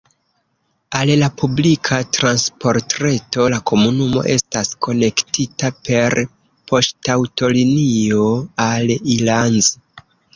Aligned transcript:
Al 0.99 1.09
la 1.23 1.27
publika 1.41 1.97
transportreto 2.17 3.45
la 3.53 3.59
komunumo 3.71 4.23
estas 4.35 4.71
konektita 4.85 5.71
per 5.89 6.17
poŝtaŭtolinio 6.73 8.25
al 8.69 8.91
Ilanz. 9.17 9.71